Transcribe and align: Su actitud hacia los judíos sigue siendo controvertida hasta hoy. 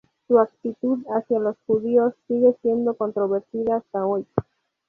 Su 0.27 0.39
actitud 0.39 1.03
hacia 1.15 1.37
los 1.37 1.55
judíos 1.67 2.15
sigue 2.27 2.57
siendo 2.63 2.95
controvertida 2.95 3.75
hasta 3.75 4.03
hoy. 4.03 4.25